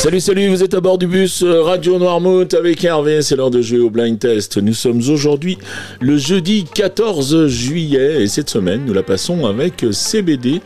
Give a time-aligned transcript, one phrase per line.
[0.00, 3.50] Salut, salut, vous êtes à bord du bus euh, Radio Noirmouth avec Hervé, c'est l'heure
[3.50, 4.56] de jouer au blind test.
[4.56, 5.58] Nous sommes aujourd'hui
[6.00, 10.62] le jeudi 14 juillet et cette semaine nous la passons avec CBD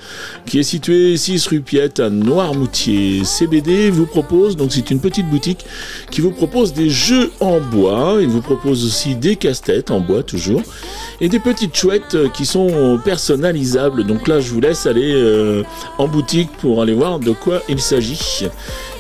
[0.47, 3.25] qui est situé 6 rue Piette à Noirmoutier.
[3.25, 5.67] CBD vous propose, donc c'est une petite boutique
[6.13, 10.23] qui vous propose des jeux en bois, il vous propose aussi des casse-têtes en bois
[10.23, 10.63] toujours
[11.21, 14.05] et des petites chouettes qui sont personnalisables.
[14.05, 15.65] Donc là je vous laisse aller euh,
[15.99, 18.47] en boutique pour aller voir de quoi il s'agit.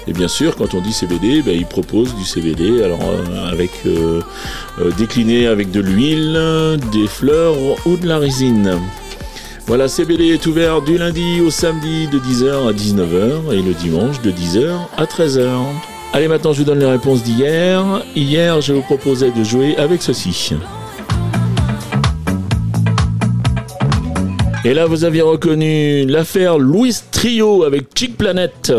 [0.07, 2.97] Et bien sûr, quand on dit CBD, ben, il propose du CBD, euh,
[3.51, 4.21] avec euh,
[4.81, 7.57] euh, décliné avec de l'huile, des fleurs
[7.87, 8.79] ou de la résine.
[9.67, 14.21] Voilà, CBD est ouvert du lundi au samedi de 10h à 19h et le dimanche
[14.21, 15.49] de 10h à 13h.
[16.13, 17.83] Allez, maintenant je vous donne les réponses d'hier.
[18.15, 20.55] Hier, je vous proposais de jouer avec ceci.
[24.67, 28.73] Et là, vous aviez reconnu l'affaire Louis Trio avec Chick Planet.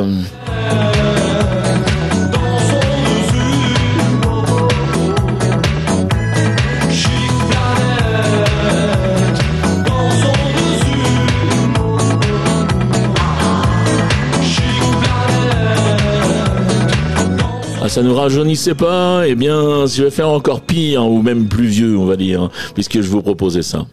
[17.95, 21.97] Ça nous rajeunissait pas, eh bien, je vais faire encore pire, ou même plus vieux,
[21.97, 23.85] on va dire, puisque je vous proposais ça.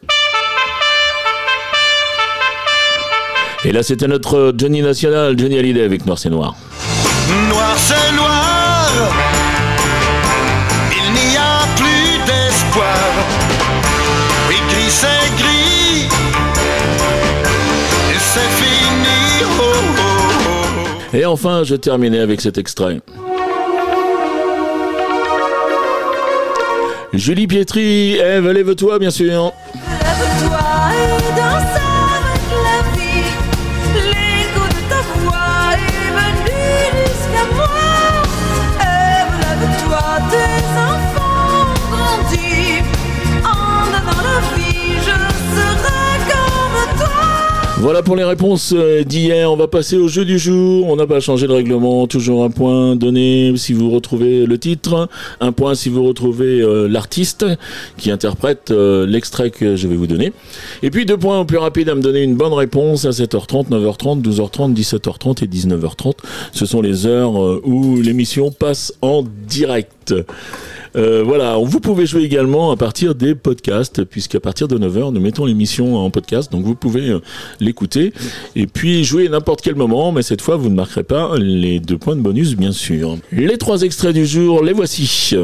[3.64, 6.56] Et là, c'était notre Johnny National, Johnny Hallyday avec Noir c'est Noir.
[7.48, 8.90] Noir c'est noir,
[10.90, 13.08] il n'y a plus d'espoir.
[14.48, 16.08] Oui, gris c'est gris,
[18.10, 19.44] et c'est fini.
[19.44, 20.02] Oh, oh,
[21.12, 21.16] oh.
[21.16, 22.98] Et enfin, je terminais avec cet extrait.
[27.12, 29.52] Julie Pietri, Eve, lève-toi, bien sûr.
[47.92, 49.52] Voilà pour les réponses euh, d'hier.
[49.52, 50.88] On va passer au jeu du jour.
[50.88, 52.06] On n'a pas changé le règlement.
[52.06, 55.10] Toujours un point donné si vous retrouvez le titre,
[55.42, 57.44] un point si vous retrouvez euh, l'artiste
[57.98, 60.32] qui interprète euh, l'extrait que je vais vous donner.
[60.82, 63.68] Et puis deux points au plus rapide à me donner une bonne réponse à 7h30,
[63.68, 66.14] 9h30, 12h30, 17h30 et 19h30.
[66.54, 70.14] Ce sont les heures où l'émission passe en direct.
[70.96, 75.20] Euh, voilà, vous pouvez jouer également à partir des podcasts, puisqu'à partir de 9h, nous
[75.20, 77.20] mettons l'émission en podcast, donc vous pouvez euh,
[77.60, 78.12] l'écouter
[78.56, 81.98] et puis jouer n'importe quel moment, mais cette fois, vous ne marquerez pas les deux
[81.98, 83.16] points de bonus, bien sûr.
[83.32, 85.34] Les trois extraits du jour, les voici.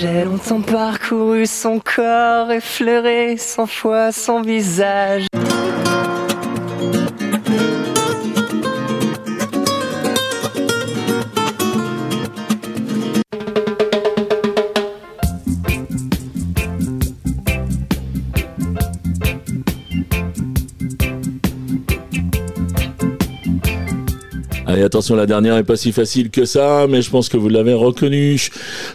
[0.00, 5.26] J'ai longtemps parcouru son corps, effleuré cent fois son visage.
[24.66, 27.50] Allez, attention, la dernière est pas si facile que ça, mais je pense que vous
[27.50, 28.48] l'avez reconnu.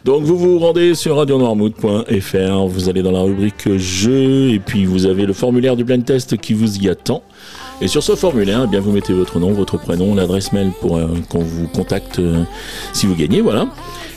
[0.04, 5.06] Donc, vous vous rendez sur radionoirmouth.fr, vous allez dans la rubrique jeux, et puis vous
[5.06, 7.22] avez le formulaire du blind test qui vous y attend.
[7.82, 10.98] Et sur ce formulaire, eh bien, vous mettez votre nom, votre prénom, l'adresse mail pour
[10.98, 12.44] euh, qu'on vous contacte euh,
[12.92, 13.68] si vous gagnez, voilà.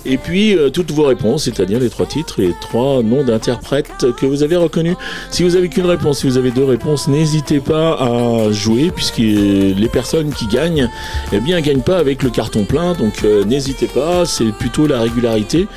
[0.05, 4.07] Et puis euh, toutes vos réponses, c'est-à-dire les trois titres et les trois noms d'interprètes
[4.17, 4.97] que vous avez reconnus.
[5.31, 9.19] Si vous avez qu'une réponse, si vous avez deux réponses, n'hésitez pas à jouer puisque
[9.19, 10.91] les personnes qui gagnent,
[11.33, 12.95] eh bien, gagnent pas avec le carton plein.
[12.95, 15.69] Donc n'hésitez pas, c'est plutôt la régularité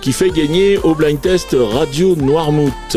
[0.00, 2.96] qui fait gagner au blind test Radio Noirmouth.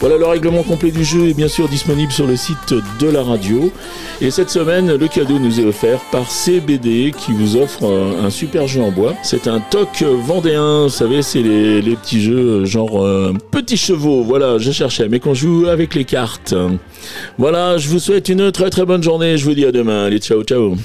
[0.00, 3.22] Voilà le règlement complet du jeu est bien sûr disponible sur le site de la
[3.22, 3.70] radio.
[4.20, 8.66] Et cette semaine, le cadeau nous est offert par CBD qui vous offre un, super
[8.66, 9.14] jeu en bois.
[9.22, 14.22] C'est un toc vendéen, vous savez, c'est les, les petits jeux genre euh, petits chevaux.
[14.22, 16.54] Voilà, je cherchais, mais qu'on joue avec les cartes.
[17.38, 19.36] Voilà, je vous souhaite une très très bonne journée.
[19.36, 20.04] Je vous dis à demain.
[20.04, 20.76] Allez, ciao, ciao.